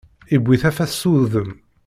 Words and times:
Iwwi 0.35 0.55
tafat 0.61 0.91
s 0.99 1.03
wudem. 1.09 1.49